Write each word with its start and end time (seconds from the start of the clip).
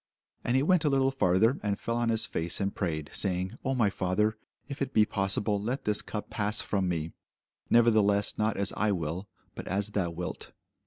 And 0.43 0.55
he 0.55 0.63
went 0.63 0.83
a 0.83 0.89
little 0.89 1.11
farther, 1.11 1.59
and 1.61 1.77
fell 1.79 1.95
on 1.95 2.09
his 2.09 2.25
face, 2.25 2.59
and 2.59 2.73
prayed, 2.73 3.11
saying, 3.13 3.53
O 3.63 3.75
my 3.75 3.91
Father, 3.91 4.35
if 4.67 4.81
it 4.81 4.93
be 4.95 5.05
possible, 5.05 5.61
let 5.61 5.83
this 5.83 6.01
cup 6.01 6.31
pass 6.31 6.59
from 6.59 6.89
me: 6.89 7.11
nevertheless 7.69 8.35
not 8.35 8.57
as 8.57 8.73
I 8.75 8.91
will, 8.93 9.29
but 9.53 9.67
as 9.67 9.89
thou 9.91 10.09
wilt. 10.09 10.53